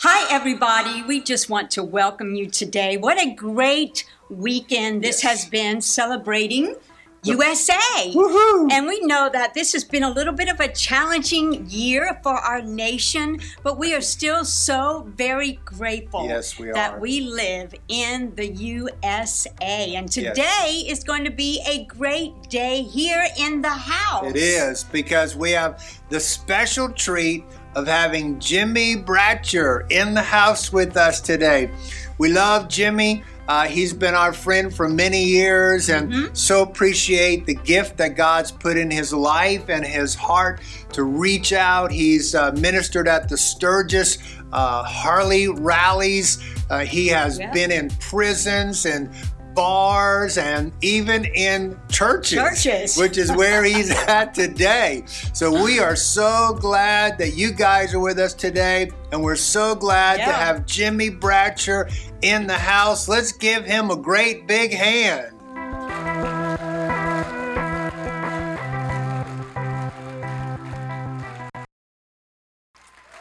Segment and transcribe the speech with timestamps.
[0.00, 1.02] Hi, everybody.
[1.02, 2.96] We just want to welcome you today.
[2.96, 5.30] What a great weekend this Yes.
[5.42, 6.76] has been celebrating
[7.22, 8.12] USA.
[8.14, 8.70] Woohoo!
[8.70, 12.34] And we know that this has been a little bit of a challenging year for
[12.34, 18.32] our nation, but we are still so very grateful Yes, we that we live in
[18.36, 19.94] the USA.
[19.96, 20.36] And Yes.
[20.36, 24.26] today is going to be a great day here in the house.
[24.30, 27.44] It is because we have the special treat
[27.76, 31.70] of having Jimmie Bratcher in the house with us today.
[32.18, 33.22] We love Jimmie.
[33.48, 38.50] Uh, he's been our friend for many years and so appreciate the gift that God's
[38.50, 40.60] put in his life and his heart
[40.92, 41.92] to reach out.
[41.92, 44.18] He's uh, ministered at the Sturgis
[44.52, 46.42] uh, Harley rallies.
[46.70, 47.52] Uh, he has Yeah.
[47.52, 49.10] been in prisons and
[49.56, 52.96] bars and even in churches, Churches.
[53.00, 55.02] which is where he's at today.
[55.32, 59.74] So we are so glad that you guys are with us today, and we're so
[59.74, 61.90] glad to have Jimmie Bratcher
[62.22, 63.08] in the house.
[63.08, 65.32] Let's give him a great big hand.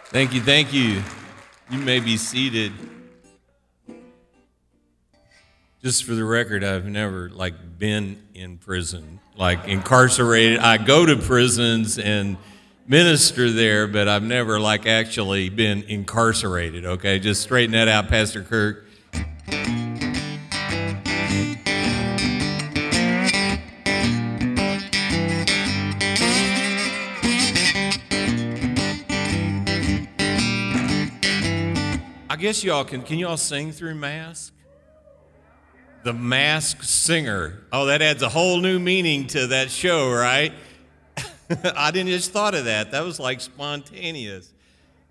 [0.09, 1.01] Thank you, thank you.
[1.69, 2.71] You may be seated.
[5.85, 10.57] Just for the record, I've never like been in prison, like incarcerated.
[10.57, 12.37] I go to prisons and
[12.87, 16.87] minister there, but I've never like actually been incarcerated.
[16.87, 18.87] Okay, just straighten that out, Pastor Kirk.
[32.27, 33.03] I guess y'all can.
[33.03, 34.54] Can y'all sing through mask?
[36.05, 37.63] The Mask Singer.
[37.71, 40.53] Oh, that adds a whole new meaning to that show, right?
[41.75, 42.91] I didn't just thought of that.
[42.91, 44.53] That was like spontaneous.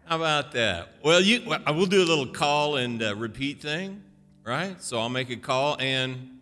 [0.04, 0.90] How about that?
[1.02, 4.04] Well, you, well, I will do a little call and uh, repeat thing,
[4.44, 4.80] right?
[4.80, 6.38] So I'll make a call and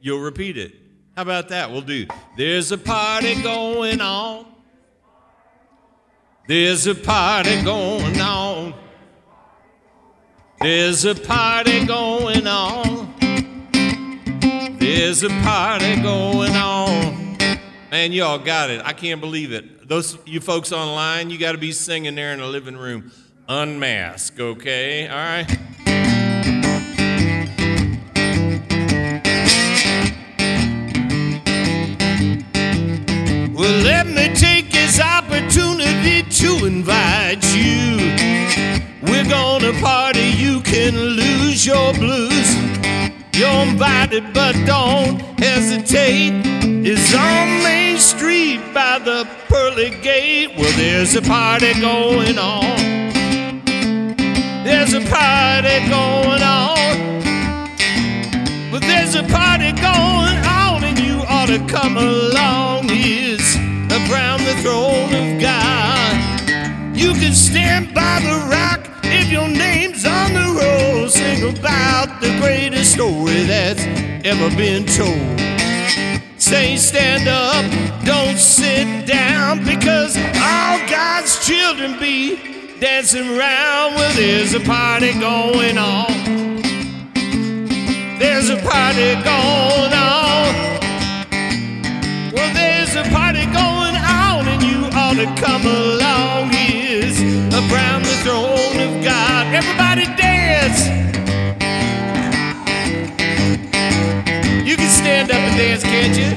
[0.00, 0.76] you'll repeat it.
[1.16, 1.68] How about that?
[1.68, 2.06] We'll do.
[2.36, 4.46] There's a party going on.
[6.46, 8.74] There's a party going on.
[10.60, 12.91] There's a party going on.
[14.94, 17.38] There's a party going on.
[17.90, 18.82] Man, y'all got it.
[18.84, 19.88] I can't believe it.
[19.88, 23.10] Those you folks online, you got to be singing there in the living room.
[23.48, 25.08] Unmask, okay?
[25.08, 25.48] All right.
[33.54, 37.96] Well, let me take this opportunity to invite you.
[39.10, 42.72] We're gonna party, you can lose your blues.
[43.34, 46.42] You're invited, but don't hesitate.
[46.84, 50.54] It's on Main Street by the pearly gate.
[50.58, 52.76] Well, there's a party going on.
[54.64, 57.22] There's a party going on.
[58.70, 62.90] Well, there's a party going on, and you ought to come along.
[62.90, 63.56] Is
[64.10, 66.96] around the throne of God.
[66.96, 69.48] You can stand by the rock if your
[70.04, 70.82] on the road
[71.12, 73.84] Sing about the greatest story that's
[74.24, 75.40] ever been told.
[76.40, 77.64] Say, stand up,
[78.04, 83.94] don't sit down, because all God's children be dancing around.
[83.94, 86.06] Well, there's a party going on.
[88.18, 90.54] There's a party going on.
[92.32, 96.52] Well, there's a party going on, and you ought to come along.
[96.54, 97.20] Is
[97.52, 98.61] around the throne
[105.62, 106.30] dance, can't you?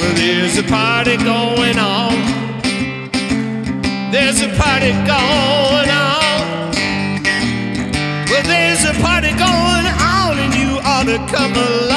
[0.00, 2.14] Well, there's a party going on.
[4.10, 6.72] There's a party going on.
[8.30, 11.95] Well, there's a party going on, and you ought to come along.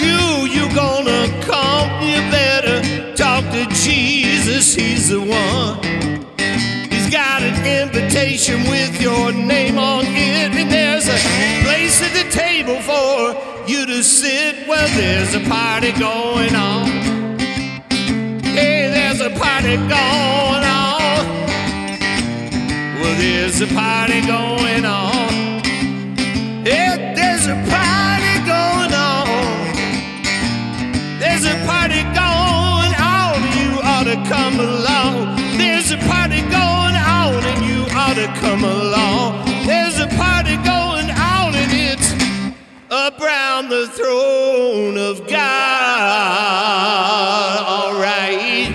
[0.00, 0.46] You?
[0.46, 2.02] You gonna come?
[2.02, 4.74] You better talk to Jesus.
[4.74, 5.82] He's the one.
[6.90, 11.18] He's got an invitation with your name on it, and there's a
[11.64, 13.34] place at the table for
[13.70, 14.66] you to sit.
[14.66, 16.86] Well, there's a party going on.
[18.42, 21.26] Hey, there's a party going on.
[23.00, 25.13] Well, there's a party going on.
[34.28, 35.36] Come along.
[35.58, 39.44] There's a party going on, and you ought to come along.
[39.66, 42.12] There's a party going on, and it's
[42.90, 46.44] up round the throne of God.
[47.66, 48.72] All right.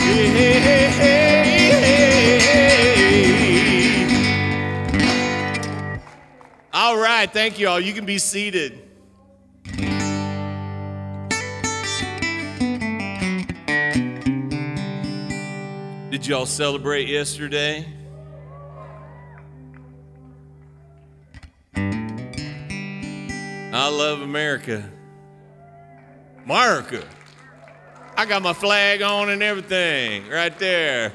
[0.00, 0.28] Hey,
[0.60, 1.28] hey, hey.
[6.72, 7.80] All right, thank you all.
[7.80, 8.87] You can be seated.
[16.18, 17.86] Did y'all celebrate yesterday?
[21.76, 24.90] I love America.
[26.44, 27.06] America.
[28.16, 31.12] I got my flag on and everything right there.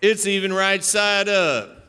[0.00, 1.86] It's even right side up.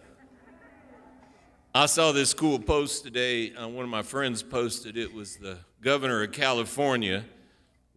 [1.73, 3.55] I saw this cool post today.
[3.55, 7.25] Uh, one of my friends posted it was the governor of California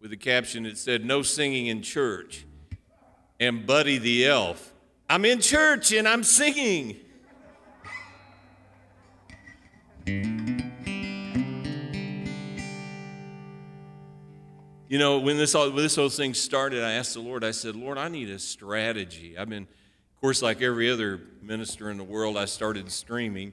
[0.01, 2.47] with a caption that said, No singing in church.
[3.39, 4.73] And Buddy the elf,
[5.09, 6.97] I'm in church and I'm singing.
[14.89, 17.51] You know, when this, all, when this whole thing started, I asked the Lord, I
[17.51, 19.37] said, Lord, I need a strategy.
[19.37, 23.51] I've been, of course, like every other minister in the world, I started streaming,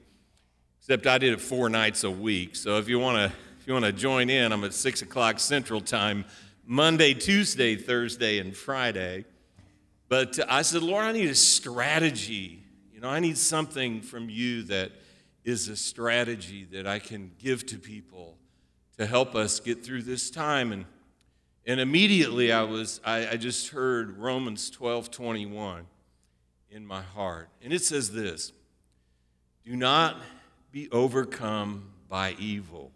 [0.79, 2.55] except I did it four nights a week.
[2.55, 5.39] So if you want to if you want to join in, I'm at 6 o'clock
[5.39, 6.23] Central Time,
[6.67, 9.25] Monday, Tuesday, Thursday, and Friday.
[10.07, 12.63] But I said, Lord, I need a strategy.
[12.93, 14.91] You know, I need something from you that
[15.43, 18.37] is a strategy that I can give to people
[18.97, 20.71] to help us get through this time.
[20.71, 20.85] And
[21.67, 25.87] and immediately I was, I, I just heard Romans 12 21
[26.69, 27.49] in my heart.
[27.63, 28.53] And it says this
[29.65, 30.17] Do not
[30.71, 32.91] be overcome by evil,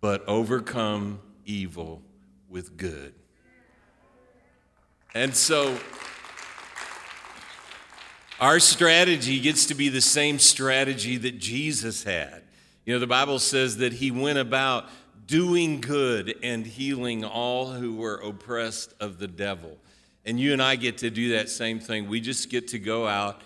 [0.00, 2.02] but overcome evil
[2.48, 3.14] with good.
[5.14, 5.76] And so
[8.42, 12.42] our strategy gets to be the same strategy that Jesus had.
[12.84, 14.86] You know, the Bible says that he went about
[15.26, 19.78] doing good and healing all who were oppressed of the devil.
[20.24, 22.08] And you and I get to do that same thing.
[22.08, 23.42] We just get to go out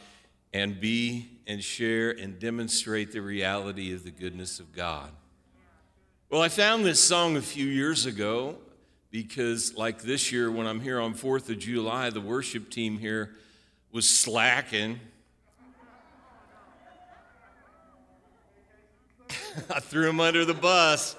[0.55, 5.11] and be and share and demonstrate the reality of the goodness of God.
[6.31, 8.57] Well, I found this song a few years ago
[9.11, 13.35] because, like this year, when I'm here on 4th of July, the worship team here
[13.93, 15.01] was slacking.
[19.71, 21.17] I threw him under the bus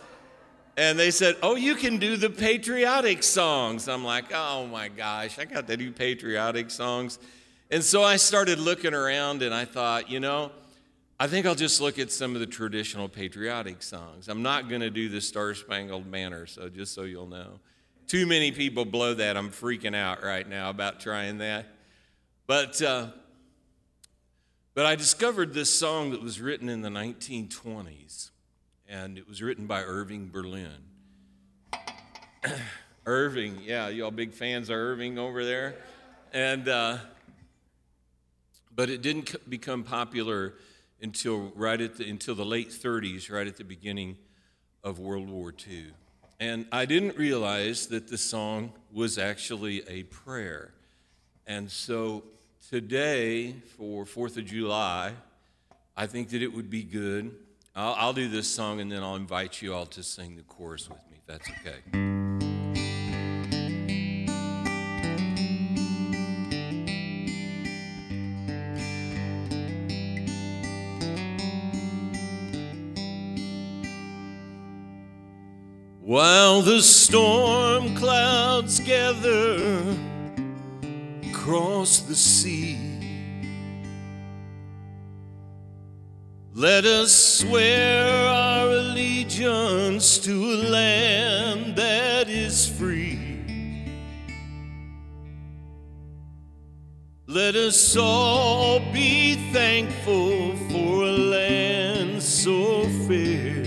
[0.77, 3.87] and they said, Oh, you can do the patriotic songs.
[3.87, 7.19] I'm like, Oh my gosh, I got to do patriotic songs.
[7.69, 10.51] And so I started looking around and I thought, you know,
[11.19, 14.27] I think I'll just look at some of the traditional patriotic songs.
[14.27, 17.59] I'm not going to do the Star Spangled Banner, so just so you'll know.
[18.07, 19.35] Too many people blow that.
[19.35, 21.65] I'm freaking out right now about trying that.
[22.47, 23.07] But, uh,
[24.73, 28.31] but I discovered this song that was written in the 1920s
[28.87, 30.71] and it was written by Irving Berlin.
[33.05, 35.75] Irving, yeah, y'all big fans of Irving over there,
[36.33, 36.97] and uh,
[38.73, 40.53] but it didn't become popular
[41.01, 44.17] until right at the, until the late 30s, right at the beginning
[44.83, 45.87] of World War II.
[46.39, 50.73] And I didn't realize that the song was actually a prayer.
[51.45, 52.23] And so
[52.69, 55.13] today, for 4th of July,
[55.95, 57.35] I think that it would be good
[57.77, 60.89] I'll, I'll do this song and then I'll invite you all to sing the chorus
[60.89, 61.77] with me, if that's okay.
[76.01, 80.06] While the storm clouds gather
[81.47, 82.77] across the sea
[86.53, 93.45] Let us swear our allegiance to a land that is free.
[97.27, 103.63] Let us all be thankful for a land so fair.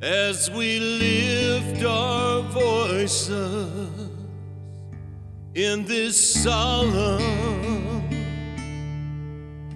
[0.00, 4.11] As we lift our voices
[5.54, 7.20] in this solemn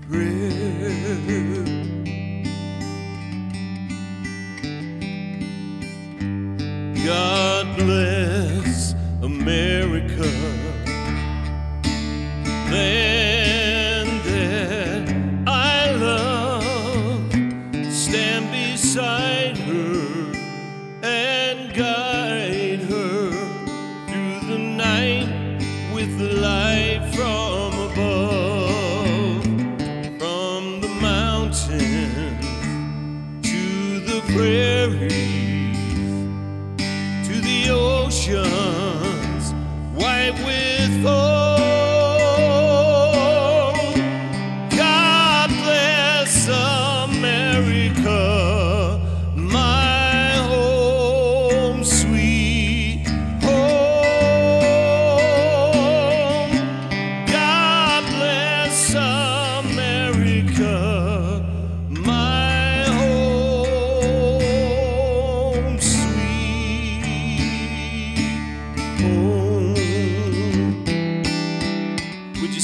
[0.09, 0.57] prayer.
[7.05, 7.56] God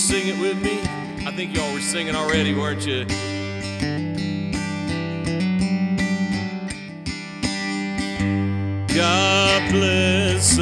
[0.03, 0.81] sing it with me?
[1.25, 3.05] I think y'all were singing already, weren't you?
[8.93, 10.59] God bless.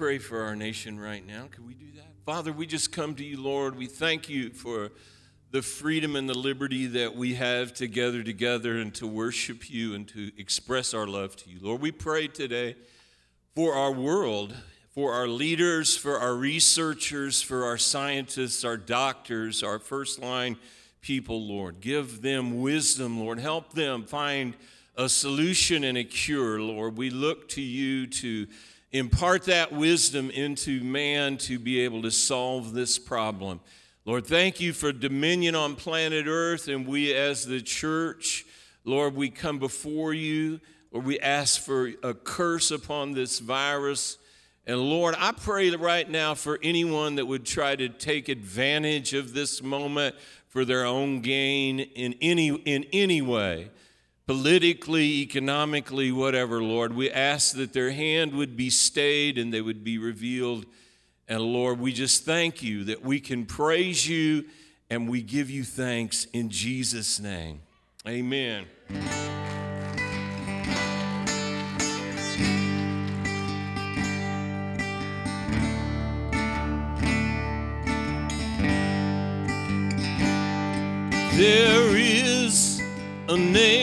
[0.00, 1.46] Pray for our nation right now.
[1.50, 2.06] Can we do that?
[2.24, 3.76] Father, we just come to you, Lord.
[3.76, 4.92] We thank you for
[5.50, 9.94] the freedom and the liberty that we have to gather together and to worship you
[9.94, 11.58] and to express our love to you.
[11.60, 12.76] Lord, we pray today
[13.54, 14.56] for our world,
[14.88, 20.56] for our leaders, for our researchers, for our scientists, our doctors, our first line
[21.02, 21.82] people, Lord.
[21.82, 23.38] Give them wisdom, Lord.
[23.38, 24.56] Help them find
[24.96, 26.96] a solution and a cure, Lord.
[26.96, 28.46] We look to you to
[28.92, 33.60] impart that wisdom into man to be able to solve this problem.
[34.04, 38.44] Lord, thank you for dominion on planet Earth, and we as the church,
[38.84, 44.18] Lord, we come before you, Lord, we ask for a curse upon this virus.
[44.66, 49.32] And Lord, I pray right now for anyone that would try to take advantage of
[49.32, 50.16] this moment
[50.48, 53.70] for their own gain in any, in any way
[54.30, 56.94] politically, economically, whatever, Lord.
[56.94, 60.66] We ask that their hand would be stayed and they would be revealed.
[61.26, 64.44] And Lord, we just thank you that we can praise you
[64.88, 67.60] and we give you thanks in Jesus' name.
[68.06, 68.66] Amen.
[81.36, 82.80] There is
[83.28, 83.79] a name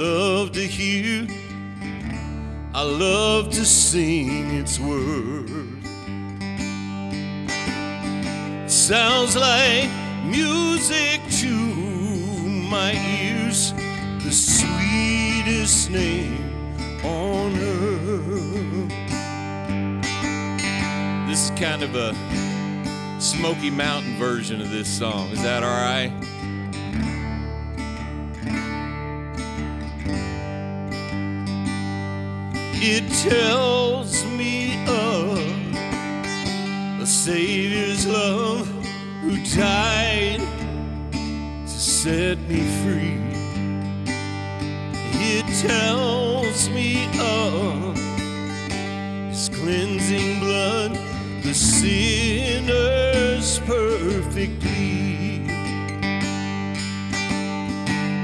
[0.00, 1.26] love to hear.
[2.72, 5.50] I love to sing its word.
[8.66, 9.90] Sounds like
[10.24, 11.52] music to
[12.70, 13.74] my ears,
[14.24, 16.48] the sweetest name
[17.04, 18.88] on earth.
[21.28, 22.14] This is kind of a
[23.20, 25.28] Smoky Mountain version of this song.
[25.28, 26.39] Is that all right?
[32.82, 35.38] It tells me of
[36.98, 38.66] a Savior's love
[39.20, 40.40] who died
[41.12, 43.20] to set me free.
[45.12, 47.98] It tells me of
[49.28, 50.98] his cleansing blood,
[51.42, 51.98] the sinner's
[53.58, 54.64] perfect.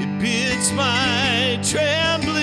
[0.00, 2.35] It bids my trembling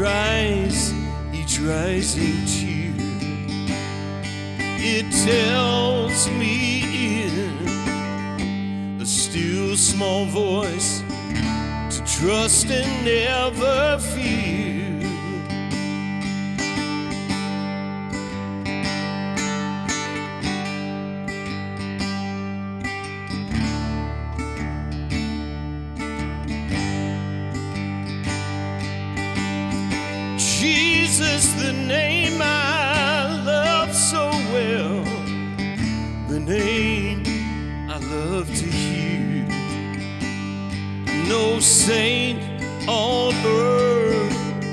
[0.00, 0.94] dries
[1.30, 2.94] each rising tear.
[4.78, 11.02] It tells me in a still small voice
[11.90, 14.69] to trust and never fear.
[41.86, 42.38] Saint
[42.86, 44.64] on earth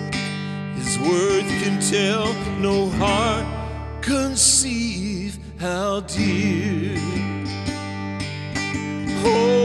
[0.76, 3.46] his worth can tell, no heart
[4.02, 6.98] conceive how dear.
[9.24, 9.57] Oh,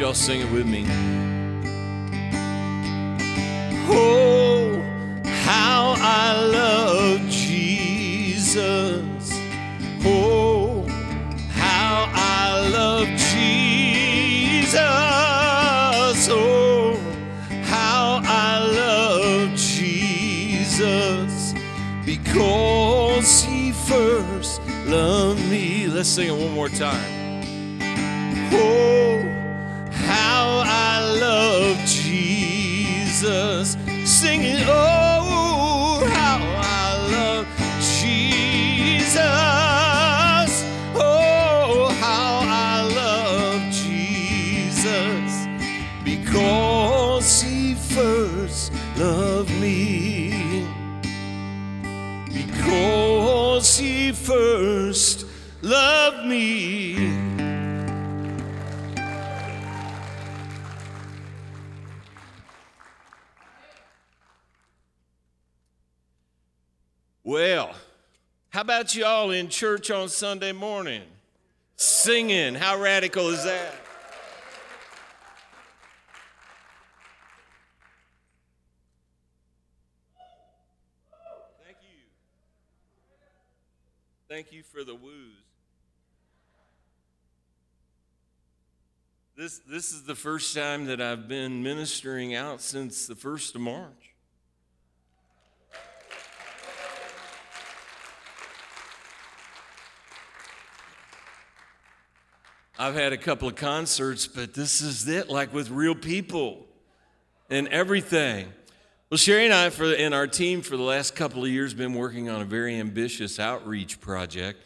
[0.00, 0.84] Y'all sing it with me?
[3.88, 4.82] Oh,
[5.24, 8.58] how I love Jesus.
[10.04, 10.84] Oh,
[11.52, 14.74] how I love Jesus.
[16.28, 16.96] Oh,
[17.62, 21.54] how I love Jesus
[22.04, 25.86] because he first loved me.
[25.86, 27.13] Let's sing it one more time.
[56.24, 57.34] Me.
[67.22, 67.74] Well,
[68.50, 71.02] how about y'all in church on Sunday morning?
[71.76, 72.54] Singing.
[72.54, 73.74] How radical is that?
[81.64, 81.98] Thank you.
[84.28, 85.33] Thank you for the woos.
[89.36, 93.62] This, this is the first time that I've been ministering out since the 1st of
[93.62, 94.14] March.
[102.78, 106.68] I've had a couple of concerts, but this is it, like with real people
[107.50, 108.52] and everything.
[109.10, 111.94] Well, Sherry and I, for and our team, for the last couple of years, been
[111.94, 114.62] working on a very ambitious outreach project,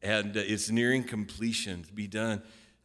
[0.00, 2.40] and uh, it's nearing completion to be done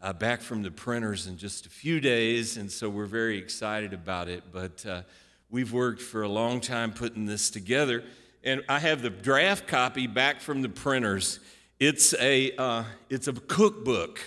[0.08, 3.91] uh, back from the printers in just a few days, and so we're very excited
[3.91, 4.41] about it.
[4.54, 5.02] But uh,
[5.50, 8.06] we've worked for a long time putting this together,
[8.41, 11.41] and I have the draft copy back from the printers.
[11.78, 14.22] It's a uh, it's a cookbook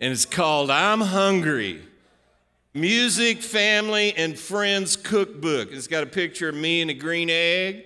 [0.00, 1.82] and it's called I'm Hungry
[2.72, 5.70] Music, Family, and Friends Cookbook.
[5.70, 7.84] It's got a picture of me and a green egg,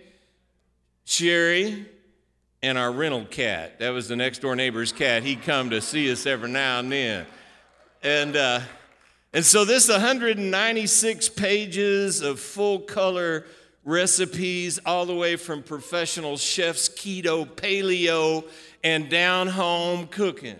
[1.04, 1.84] Sherry,
[2.64, 3.78] and our rental cat.
[3.78, 5.22] That was the next door neighbor's cat.
[5.22, 7.26] He'd come to see us every now and then.
[8.02, 8.60] And, uh,
[9.34, 13.44] and so, this 196 pages of full color
[13.84, 18.48] recipes, all the way from professional chefs, keto, paleo,
[18.82, 20.58] and down home cooking.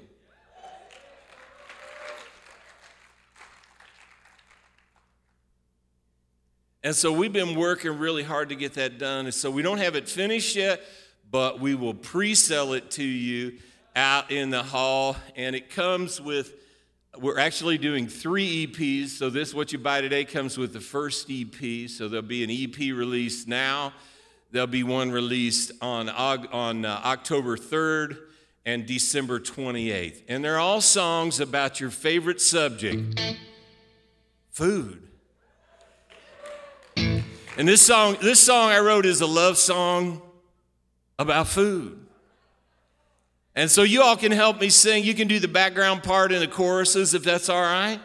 [6.82, 9.24] And so we've been working really hard to get that done.
[9.24, 10.82] And so we don't have it finished yet,
[11.30, 13.58] but we will pre sell it to you
[13.96, 15.16] out in the hall.
[15.36, 16.54] And it comes with,
[17.18, 19.10] we're actually doing three EPs.
[19.10, 21.88] So this, what you buy today, comes with the first EP.
[21.88, 23.92] So there'll be an EP released now.
[24.50, 28.18] There'll be one released on, on uh, October 3rd
[28.64, 30.22] and December 28th.
[30.28, 33.20] And they're all songs about your favorite subject
[34.50, 35.08] food.
[36.96, 40.22] And this song, this song I wrote is a love song
[41.18, 41.98] about food.
[43.56, 45.04] And so you all can help me sing.
[45.04, 48.00] You can do the background part in the choruses if that's all right.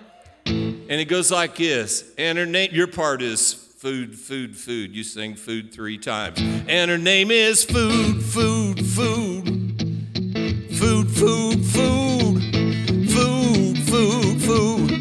[0.45, 2.03] And it goes like this.
[2.17, 4.95] And her name, your part is food, food, food.
[4.95, 6.39] You sing food three times.
[6.67, 9.45] And her name is food, food, food.
[10.77, 12.43] Food, food, food.
[13.09, 14.91] Food, food, food.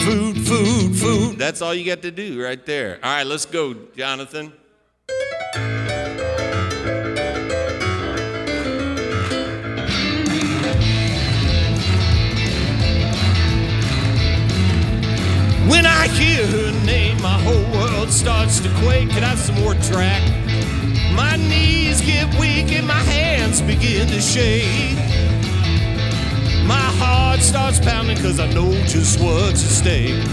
[0.00, 1.38] Food, food, food.
[1.38, 2.98] That's all you got to do right there.
[3.02, 4.52] All right, let's go, Jonathan.
[15.68, 19.10] When I hear her name, my whole world starts to quake.
[19.10, 20.22] Can I have some more track?
[21.14, 24.96] My knees get weak and my hands begin to shake.
[26.66, 30.24] My heart starts pounding because I know just what's at stake.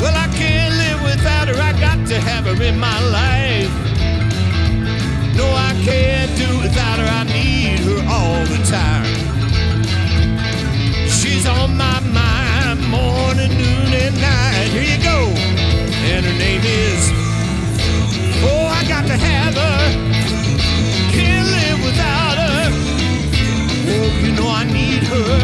[0.00, 3.70] Well, I can't live without her, I got to have her in my life.
[5.36, 9.06] No, I can't do without her, I need her all the time.
[11.08, 12.29] She's on my mind,
[12.90, 14.68] morning, noon, and night.
[14.74, 15.18] Here you go.
[16.10, 17.10] And her name is,
[18.42, 19.80] oh, I got to have her.
[21.14, 22.68] Can't live without her.
[23.94, 25.38] Oh, you know I need her.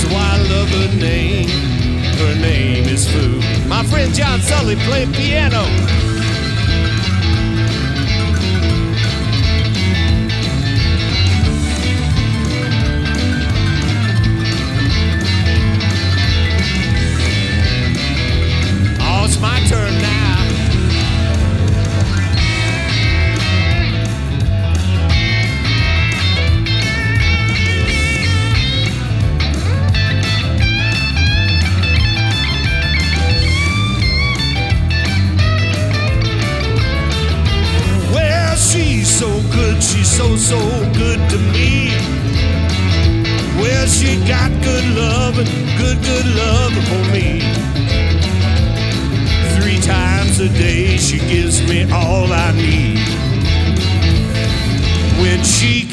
[0.00, 1.48] So I love her name.
[2.18, 3.42] Her name is Food.
[3.68, 5.64] My friend John Sully played piano.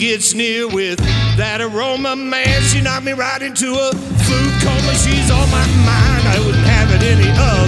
[0.01, 0.97] Gets near with
[1.37, 4.97] that aroma, man, she knocked me right into a food coma.
[4.97, 7.60] She's on my mind, I wouldn't have it any other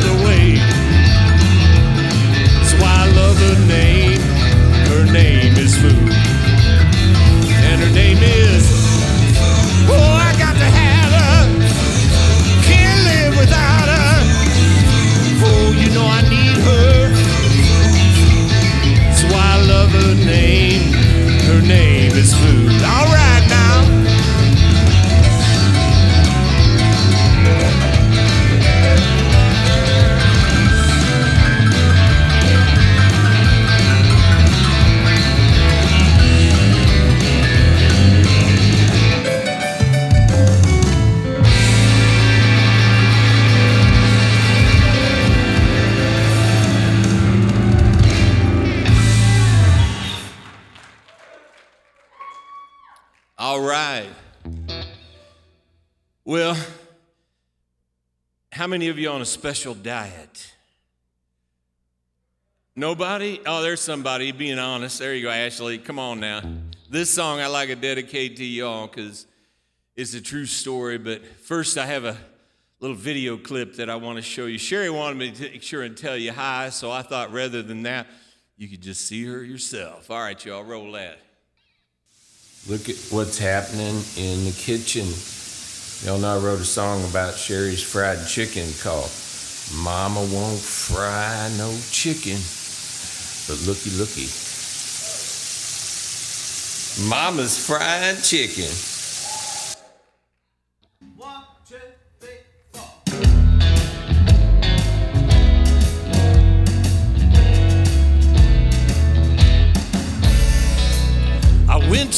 [58.64, 60.54] how many of you on a special diet?
[62.78, 63.42] Nobody?
[63.46, 65.00] Oh, there's somebody being honest.
[65.00, 65.78] There you go, Ashley.
[65.78, 66.42] Come on now.
[66.90, 69.28] This song I like to dedicate to y'all because
[69.98, 70.98] it's a true story.
[70.98, 72.16] But first, I have a
[72.80, 74.58] little video clip that I want to show you.
[74.58, 77.84] Sherry wanted me to make sure and tell you hi, so I thought rather than
[77.84, 78.08] that,
[78.56, 80.10] you could just see her yourself.
[80.10, 81.20] All right, y'all, roll that.
[82.70, 85.08] Look at what's happening in the kitchen.
[86.04, 89.10] Y'all know I wrote a song about Sherry's fried chicken called
[89.74, 92.42] Mama Won't Fry No Chicken.
[93.48, 94.28] But looky, looky.
[97.08, 98.93] Mama's fried chicken.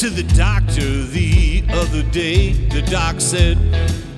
[0.00, 2.52] To the doctor the other day.
[2.52, 3.56] The doc said,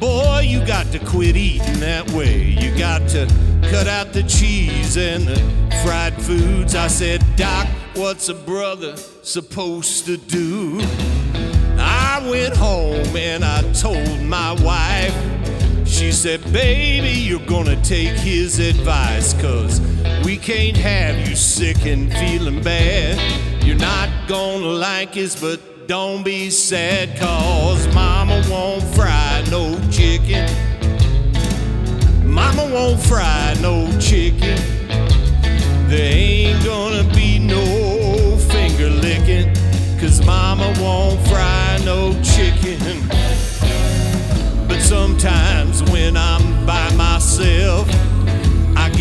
[0.01, 2.43] Boy, you got to quit eating that way.
[2.43, 3.27] You got to
[3.71, 5.37] cut out the cheese and the
[5.85, 6.75] fried foods.
[6.75, 10.81] I said, Doc, what's a brother supposed to do?
[11.79, 15.15] I went home and I told my wife.
[15.99, 19.81] She said, Baby, you're gonna take his advice, cause
[20.25, 23.19] we can't have you sick and feeling bad.
[23.65, 30.47] You're not gonna like us, but don't be sad, cause Mama won't fry no chicken.
[32.25, 34.57] Mama won't fry no chicken.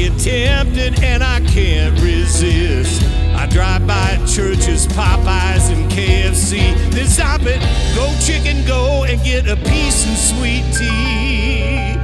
[0.07, 3.03] Get tempted and I can't resist.
[3.35, 6.73] I drive by Church's, Popeyes, and KFC.
[6.91, 7.59] Then stop it,
[7.93, 11.97] go chicken, go and get a piece of sweet tea.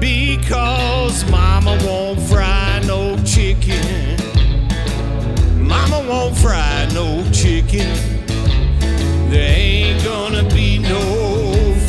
[0.00, 4.18] Because Mama won't fry no chicken.
[5.58, 7.88] Mama won't fry no chicken.
[9.30, 11.00] There ain't gonna be no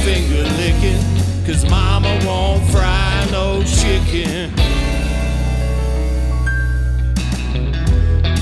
[0.05, 1.17] finger licking.
[1.45, 4.56] Cause mama won't fry no chicken.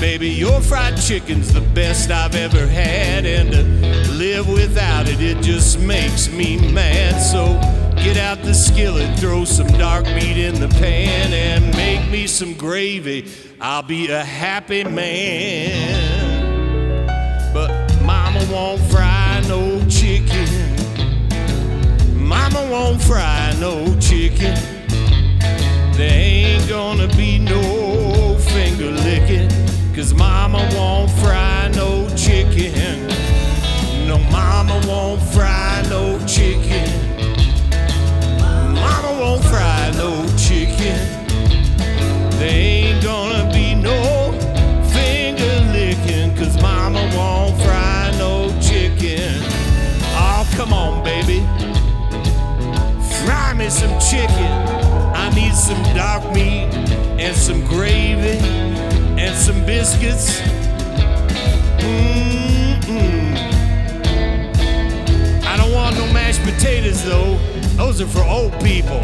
[0.00, 3.62] Baby, your fried chicken's the best I've ever had, and to
[4.12, 7.18] live without it, it just makes me mad.
[7.18, 7.58] So
[8.02, 12.52] get out the skillet, throw some dark meat in the pan, and make me some
[12.52, 13.26] gravy.
[13.58, 16.26] I'll be a happy man.
[17.54, 17.70] But
[18.02, 20.76] mama won't fry no chicken.
[22.14, 24.54] Mama won't fry no chicken.
[25.96, 29.65] There ain't gonna be no finger licking.
[29.96, 33.06] Cause mama won't fry no chicken.
[34.06, 36.86] No, mama won't fry no chicken.
[38.74, 41.00] Mama won't fry no chicken.
[42.36, 44.32] There ain't gonna be no
[44.92, 46.36] finger licking.
[46.36, 49.40] Cause mama won't fry no chicken.
[50.12, 51.40] Oh, come on, baby.
[53.24, 54.52] Fry me some chicken.
[55.16, 56.68] I need some dark meat
[57.18, 58.85] and some gravy
[59.46, 60.40] some biscuits.
[61.78, 63.36] Mm-mm.
[65.44, 67.38] I don't want no mashed potatoes though.
[67.76, 69.00] Those are for old people.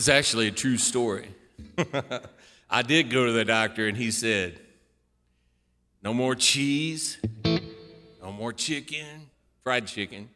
[0.00, 1.28] It's actually a true story.
[2.70, 4.58] I did go to the doctor and he said,
[6.02, 9.28] no more cheese, no more chicken,
[9.62, 10.30] fried chicken.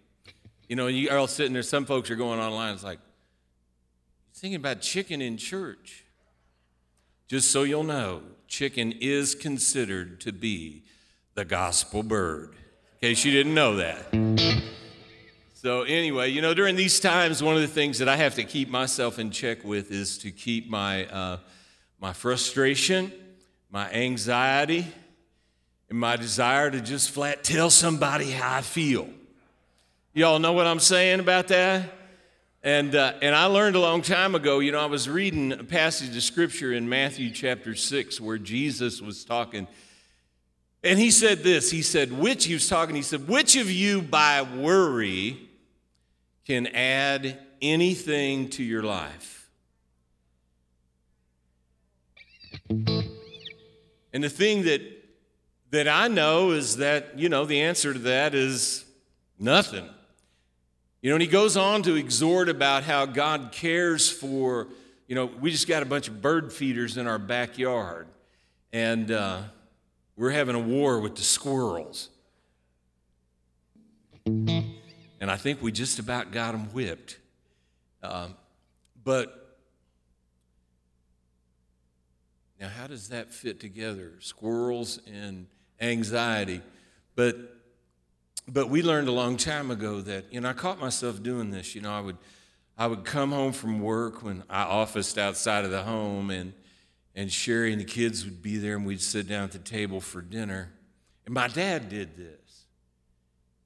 [0.69, 2.99] You know, you are all sitting there, some folks are going online, it's like,
[4.35, 6.05] thinking about chicken in church.
[7.27, 10.83] Just so you'll know, chicken is considered to be
[11.33, 12.55] the gospel bird,
[13.01, 14.75] in case you didn't know that.
[15.65, 18.45] So, anyway, you know, during these times, one of the things that I have to
[18.45, 21.39] keep myself in check with is to keep my, uh,
[21.99, 23.11] my frustration,
[23.71, 24.87] my anxiety,
[25.89, 29.09] and my desire to just flat tell somebody how I feel.
[30.13, 31.91] Y'all know what I'm saying about that?
[32.63, 35.65] And, uh, and I learned a long time ago, you know, I was reading a
[35.65, 39.67] passage of scripture in Matthew chapter 6 where Jesus was talking.
[40.83, 44.03] And he said this He said, which, he was talking, he said, which of you
[44.03, 45.44] by worry
[46.47, 49.51] can add anything to your life?
[54.15, 54.81] And the thing that,
[55.71, 58.85] that I know is that, you know, the answer to that is
[59.39, 59.89] nothing.
[61.03, 64.69] You know, and he goes on to exhort about how God cares for,
[65.07, 68.07] you know, we just got a bunch of bird feeders in our backyard,
[68.73, 69.43] and uh,
[70.17, 72.09] we're having a war with the squirrels.
[75.21, 77.19] And I think we just about got them whipped.
[78.03, 78.35] Um,
[79.03, 79.59] but
[82.61, 84.13] now, how does that fit together?
[84.21, 85.47] Squirrels and
[85.81, 86.61] anxiety.
[87.15, 87.55] But
[88.47, 91.75] but we learned a long time ago that, you know, I caught myself doing this.
[91.75, 92.19] You know, I would,
[92.77, 96.53] I would come home from work when I officed outside of the home, and,
[97.15, 100.01] and Sherry and the kids would be there, and we'd sit down at the table
[100.01, 100.73] for dinner.
[101.25, 102.67] And my dad did this.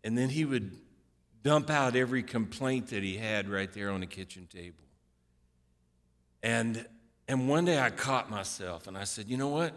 [0.05, 0.77] And then he would
[1.43, 4.85] dump out every complaint that he had right there on the kitchen table.
[6.43, 6.87] And,
[7.27, 9.73] and one day I caught myself and I said, you know what?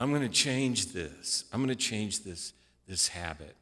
[0.00, 1.44] I'm going to change this.
[1.52, 2.52] I'm going to change this,
[2.88, 3.56] this habit.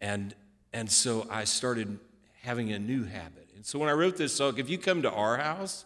[0.00, 0.34] And,
[0.72, 1.98] and so I started
[2.42, 3.48] having a new habit.
[3.56, 5.84] And so when I wrote this song, if you come to our house,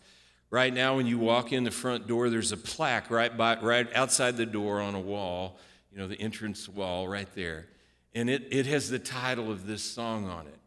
[0.51, 3.89] right now when you walk in the front door, there's a plaque right, by, right
[3.95, 5.59] outside the door on a wall,
[5.93, 7.67] you know, the entrance wall right there.
[8.15, 10.59] And it, it has the title of this song on it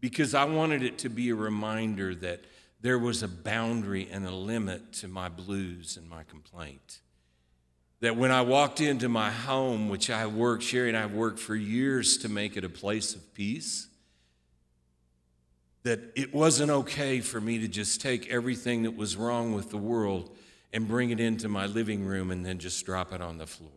[0.00, 2.44] because I wanted it to be a reminder that
[2.80, 7.00] there was a boundary and a limit to my blues and my complaint
[8.00, 11.56] that when I walked into my home, which I worked, Sherry and I worked for
[11.56, 13.88] years to make it a place of peace,
[15.82, 19.78] that it wasn't okay for me to just take everything that was wrong with the
[19.78, 20.36] world
[20.72, 23.70] and bring it into my living room and then just drop it on the floor.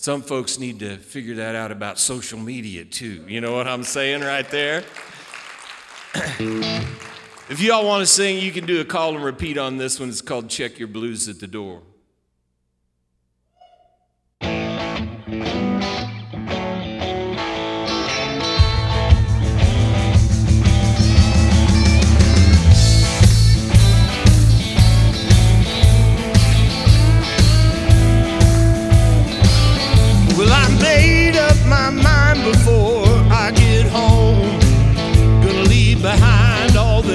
[0.00, 3.24] Some folks need to figure that out about social media too.
[3.26, 4.84] You know what I'm saying right there?
[7.48, 10.08] If y'all want to sing, you can do a call and repeat on this one.
[10.08, 11.82] It's called Check Your Blues at the Door.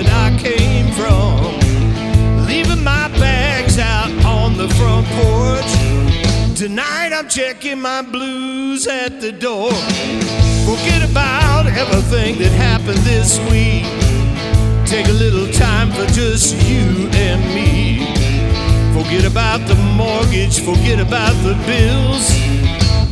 [0.04, 2.46] That I came from.
[2.48, 6.58] Leaving my bags out on the front porch.
[6.58, 9.72] Tonight I'm checking my blues at the door.
[10.66, 13.86] Forget about everything that happened this week.
[14.88, 18.06] Take a little time for just you and me.
[18.94, 22.30] Forget about the mortgage, forget about the bills.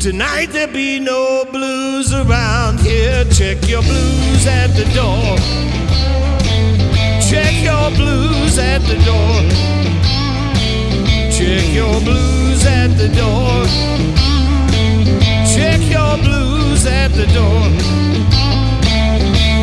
[0.01, 3.23] Tonight there'll be no blues around here.
[3.25, 5.37] Check your blues at the door.
[7.31, 9.39] Check your blues at the door.
[11.31, 13.63] Check your blues at the door.
[15.47, 17.69] Check your blues at the door.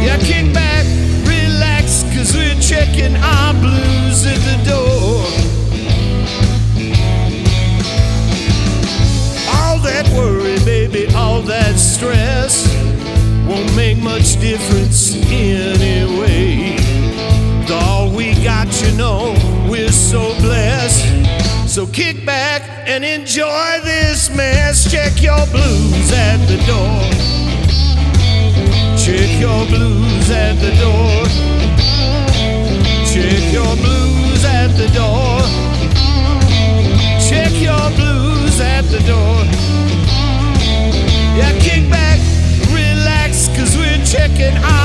[0.02, 0.86] Yeah, kick back,
[1.28, 5.20] relax, cause we're checking our blues at the door.
[9.52, 12.66] All that worry, baby, all that stress
[13.46, 16.97] won't make much difference anyway
[17.70, 19.34] and all we got, you know,
[19.68, 21.04] we're so blessed.
[21.68, 24.90] So kick back and enjoy this mess.
[24.90, 27.00] Check your blues at the door.
[28.96, 31.24] Check your blues at the door.
[33.06, 35.40] Check your blues at the door.
[37.28, 39.44] Check your blues at the door.
[41.36, 42.18] Yeah, kick back,
[42.72, 44.77] relax, cause we're checking out.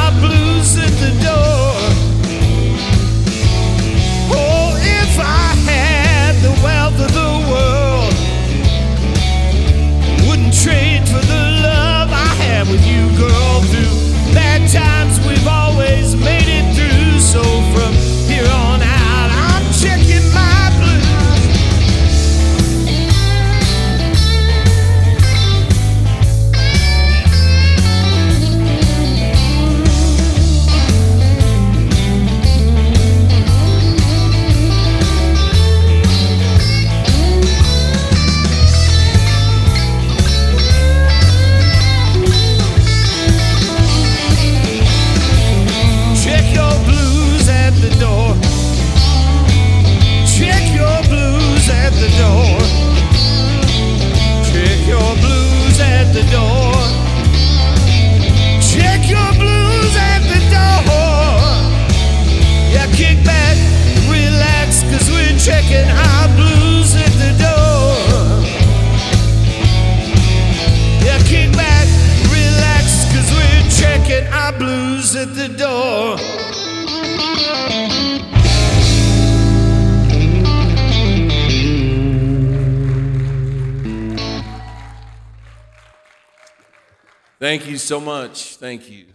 [88.63, 89.07] Thank you.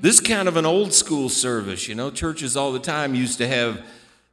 [0.00, 1.88] This is kind of an old school service.
[1.88, 3.84] You know, churches all the time used to have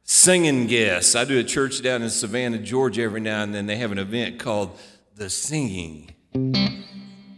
[0.02, 1.14] singing guests.
[1.14, 3.66] I do a church down in Savannah, Georgia every now and then.
[3.66, 4.78] They have an event called
[5.14, 6.14] The Singing.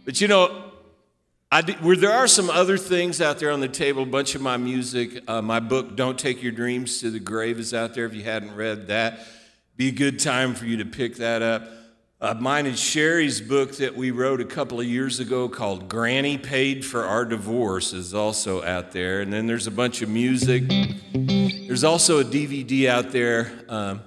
[0.05, 0.71] But you know,
[1.51, 4.41] I where there are some other things out there on the table, a bunch of
[4.41, 5.21] my music.
[5.27, 8.05] Uh, my book, Don't Take Your Dreams to the Grave, is out there.
[8.05, 9.19] If you hadn't read that,
[9.75, 11.67] be a good time for you to pick that up.
[12.19, 16.39] Uh, mine and Sherry's book that we wrote a couple of years ago called Granny
[16.39, 19.21] Paid for Our Divorce is also out there.
[19.21, 20.63] And then there's a bunch of music.
[21.13, 24.01] There's also a DVD out there um,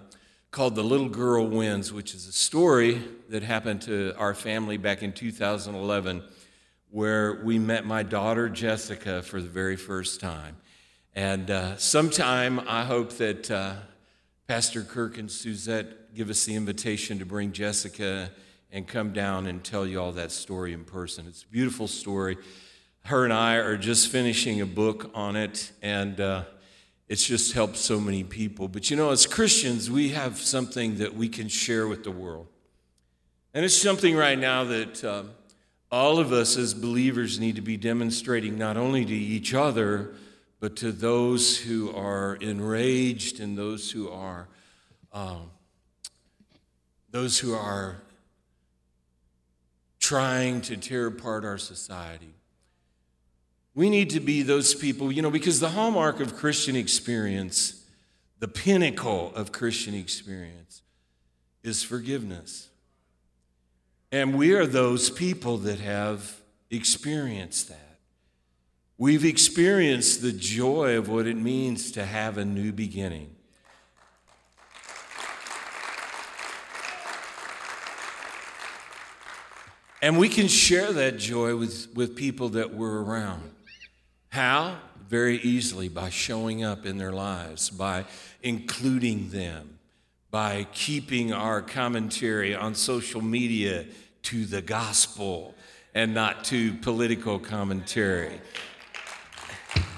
[0.51, 5.05] called The Little Girl Wins, which is a story that happened to our family back
[5.05, 6.25] in 2011
[6.91, 10.57] where we met my daughter Jessica for the very first time.
[11.15, 13.75] And uh, sometime I hope that uh,
[14.49, 18.31] Pastor Kirk and Suzette give us the invitation to bring Jessica
[18.73, 21.27] and come down and tell you all that story in person.
[21.29, 22.37] It's a beautiful story.
[23.05, 26.45] Her and I are just finishing a book on it, and uh,
[27.09, 28.69] it's just helped so many people.
[28.69, 32.47] But you know, as Christians, we have something that we can share with the world.
[33.55, 35.31] And it's something right now that um,
[35.91, 40.15] all of us as believers need to be demonstrating not only to each other,
[40.61, 44.47] but to those who are enraged and those who are
[45.13, 45.51] um,
[47.11, 48.03] those who are
[49.99, 52.35] trying to tear apart our society.
[53.75, 57.85] We need to be those people, you know, because the hallmark of Christian experience,
[58.39, 60.83] the pinnacle of Christian experience,
[61.63, 62.69] is forgiveness.
[64.11, 66.41] And we are those people that have
[66.71, 67.99] experienced that.
[68.99, 73.35] We've experienced the joy of what it means to have a new beginning.
[80.03, 83.51] And we can share that joy with, with people that we're around.
[84.31, 84.79] How?
[85.09, 88.05] Very easily by showing up in their lives, by
[88.43, 89.79] including them,
[90.31, 93.85] by keeping our commentary on social media
[94.23, 95.55] to the gospel
[95.95, 98.41] and not to political commentary.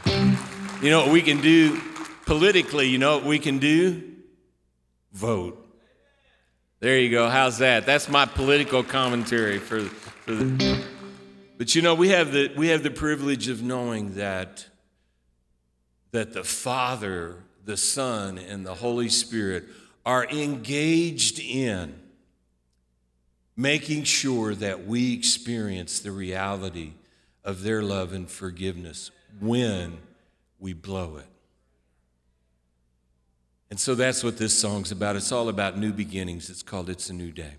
[0.06, 1.80] You know what we can do
[2.26, 2.88] politically?
[2.88, 4.02] You know what we can do?
[5.12, 5.61] Vote.
[6.82, 7.28] There you go.
[7.28, 7.86] How's that?
[7.86, 10.84] That's my political commentary for, for the.
[11.56, 14.66] But you know, we have the we have the privilege of knowing that
[16.10, 19.62] that the Father, the Son, and the Holy Spirit
[20.04, 22.00] are engaged in
[23.56, 26.94] making sure that we experience the reality
[27.44, 29.98] of their love and forgiveness when
[30.58, 31.31] we blow it.
[33.72, 35.16] And so that's what this song's about.
[35.16, 36.50] It's all about new beginnings.
[36.50, 37.54] It's called It's a New Day.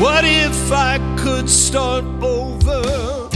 [0.00, 3.29] What if I could start over?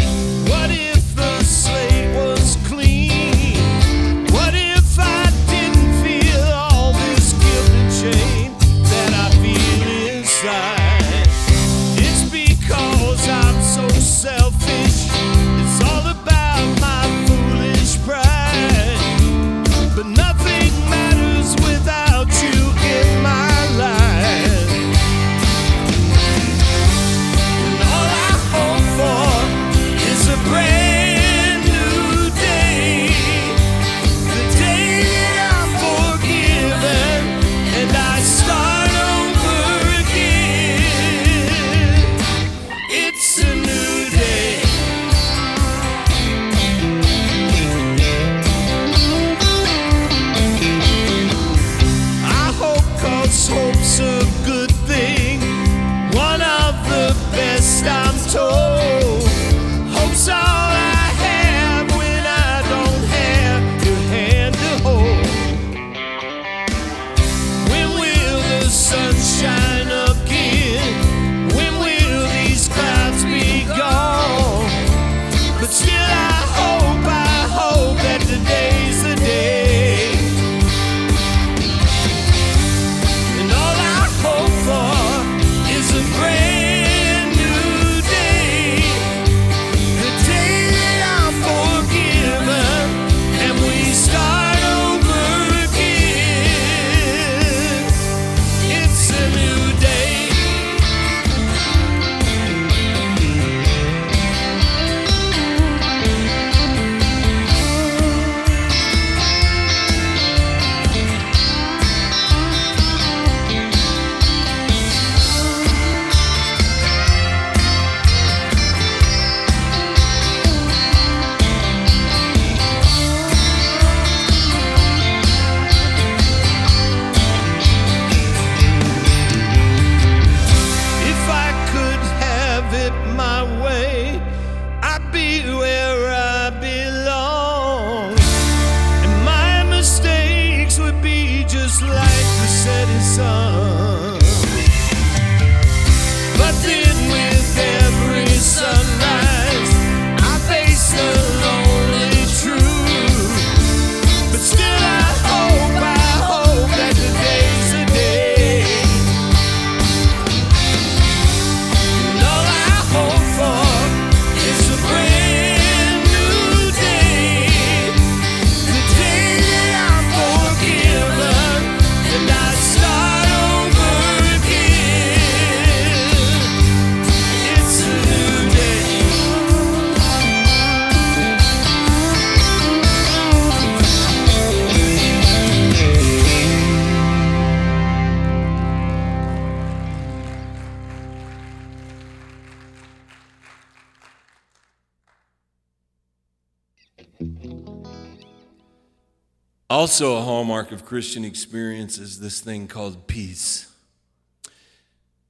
[199.77, 203.75] Also, a hallmark of Christian experience is this thing called peace.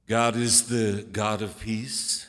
[0.05, 2.27] God is the God of peace.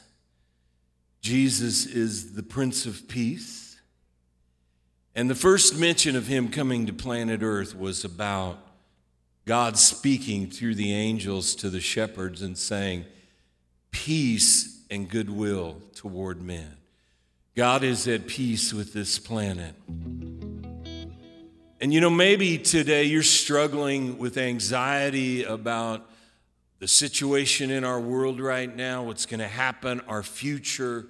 [1.21, 3.79] Jesus is the Prince of Peace.
[5.15, 8.61] And the first mention of him coming to planet Earth was about
[9.45, 13.05] God speaking through the angels to the shepherds and saying,
[13.91, 16.79] Peace and goodwill toward men.
[17.55, 19.75] God is at peace with this planet.
[21.79, 26.11] And you know, maybe today you're struggling with anxiety about
[26.79, 31.07] the situation in our world right now, what's going to happen, our future,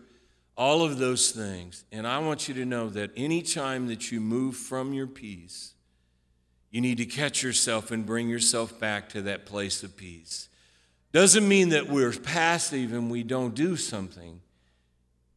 [0.57, 1.85] all of those things.
[1.93, 5.75] And I want you to know that anytime that you move from your peace,
[6.73, 10.49] you need to catch yourself and bring yourself back to that place of peace.
[11.13, 14.41] Doesn't mean that we're passive and we don't do something.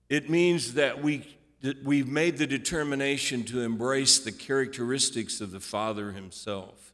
[0.09, 1.38] It means that we
[1.84, 6.93] we've made the determination to embrace the characteristics of the Father Himself.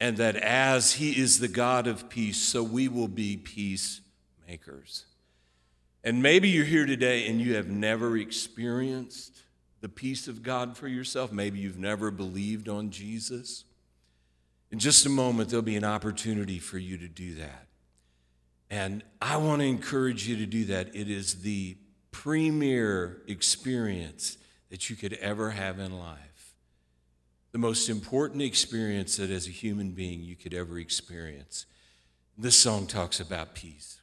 [0.00, 5.06] And that as He is the God of peace, so we will be peacemakers.
[6.04, 9.42] And maybe you're here today and you have never experienced
[9.80, 11.32] the peace of God for yourself.
[11.32, 13.64] Maybe you've never believed on Jesus.
[14.70, 17.66] In just a moment, there'll be an opportunity for you to do that.
[18.70, 20.94] And I want to encourage you to do that.
[20.94, 21.76] It is the
[22.22, 24.38] premier experience
[24.70, 26.52] that you could ever have in life.
[27.52, 31.64] The most important experience that as a human being you could ever experience.
[32.36, 33.97] This song talks about peace.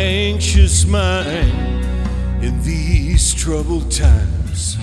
[0.00, 1.84] anxious mind
[2.42, 4.78] in these troubled times.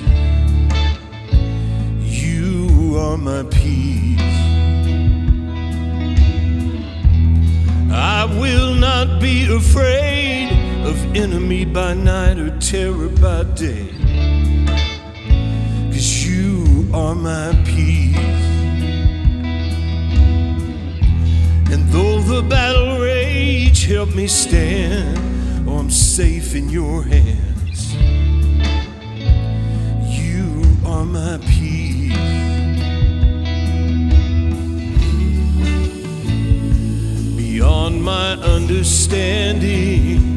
[2.03, 4.19] You are my peace.
[7.91, 10.49] I will not be afraid
[10.85, 13.89] of enemy by night or terror by day.
[15.91, 18.06] Cause you are my peace.
[23.77, 25.67] reach, help me stand.
[25.67, 27.93] Oh, I'm safe in your hands.
[30.03, 32.15] You are my peace.
[37.35, 40.36] Beyond my understanding.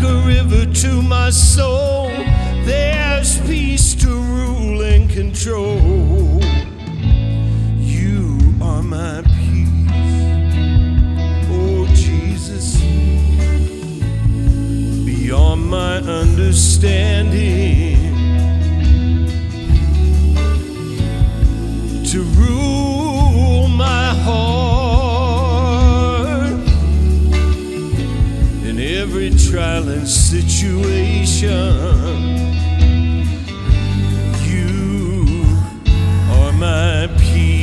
[0.00, 2.08] like a river to my soul,
[2.64, 6.40] there's peace to rule and control.
[7.78, 9.68] You are my peace.
[11.50, 12.80] Oh, Jesus,
[15.04, 17.79] beyond my understanding.
[29.00, 31.48] every trial and situation.
[34.44, 35.42] You
[36.30, 37.59] are my peace.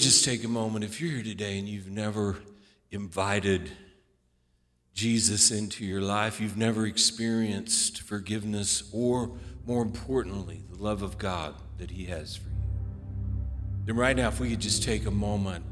[0.00, 0.84] Just take a moment.
[0.84, 2.36] If you're here today and you've never
[2.90, 3.70] invited
[4.94, 9.30] Jesus into your life, you've never experienced forgiveness or,
[9.66, 12.56] more importantly, the love of God that He has for you,
[13.84, 15.64] then right now, if we could just take a moment.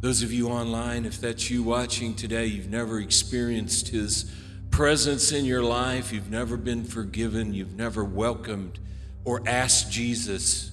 [0.00, 4.30] Those of you online, if that's you watching today, you've never experienced His
[4.70, 8.78] presence in your life, you've never been forgiven, you've never welcomed
[9.24, 10.69] or asked Jesus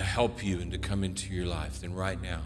[0.00, 2.40] to help you and to come into your life, then right now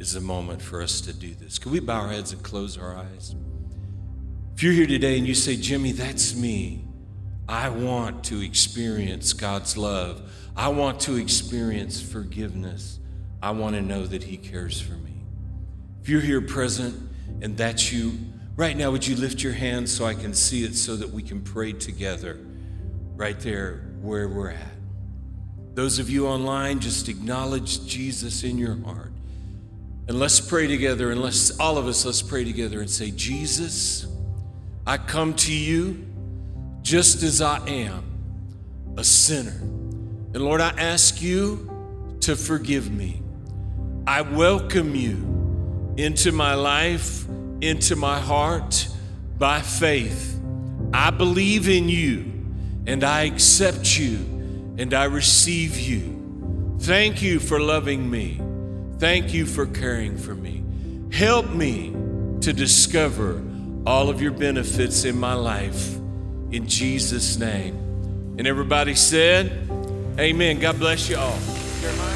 [0.00, 1.56] is the moment for us to do this.
[1.56, 3.36] Can we bow our heads and close our eyes?
[4.56, 6.84] If you're here today and you say, Jimmie, that's me.
[7.48, 10.20] I want to experience God's love.
[10.56, 12.98] I want to experience forgiveness.
[13.40, 15.22] I want to know that He cares for me.
[16.02, 17.08] If you're here present
[17.40, 18.18] and that's you,
[18.56, 21.22] right now, would you lift your hand so I can see it so that we
[21.22, 22.40] can pray together
[23.14, 24.75] right there where we're at?
[25.76, 29.12] Those of you online, just acknowledge Jesus in your heart.
[30.08, 34.06] And let's pray together, and let's all of us, let's pray together and say, Jesus,
[34.86, 36.02] I come to you
[36.80, 38.02] just as I am,
[38.96, 39.50] a sinner.
[39.50, 43.20] And Lord, I ask you to forgive me.
[44.06, 47.26] I welcome you into my life,
[47.60, 48.88] into my heart
[49.36, 50.40] by faith.
[50.94, 52.32] I believe in you
[52.86, 54.35] and I accept you
[54.78, 56.76] and I receive you.
[56.80, 58.40] Thank you for loving me.
[58.98, 60.64] Thank you for caring for me.
[61.12, 61.92] Help me
[62.40, 63.42] to discover
[63.86, 65.96] all of your benefits in my life
[66.50, 67.74] in Jesus' name.
[68.38, 69.68] And everybody said,
[70.18, 70.60] Amen.
[70.60, 72.15] God bless you all.